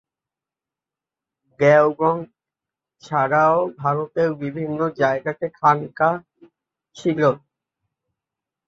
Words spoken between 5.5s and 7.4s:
খানকাহ ছিল।